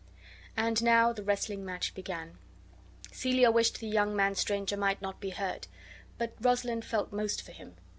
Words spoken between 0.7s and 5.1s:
now the wrestling match began. Celia wished the young stranger might